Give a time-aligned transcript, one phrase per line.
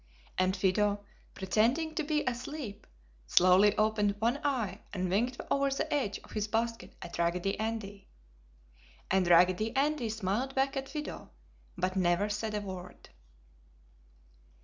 [0.35, 1.05] And Fido,
[1.35, 2.87] pretending to be asleep,
[3.27, 8.07] slowly opened one eye and winked over the edge of his basket at Raggedy Andy.
[9.11, 11.29] And Raggedy Andy smiled back at Fido,
[11.77, 13.09] but never said a word.